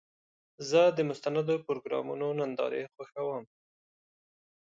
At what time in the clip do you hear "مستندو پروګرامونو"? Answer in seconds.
1.09-2.27